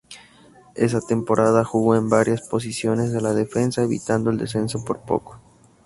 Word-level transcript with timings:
Esa 0.73 0.99
temporada 0.99 1.63
jugó 1.63 1.93
en 1.95 2.09
varias 2.09 2.41
posiciones 2.49 3.11
de 3.11 3.21
la 3.21 3.35
defensa, 3.35 3.83
evitando 3.83 4.31
el 4.31 4.39
descenso 4.39 4.83
por 4.83 5.01
poco. 5.01 5.39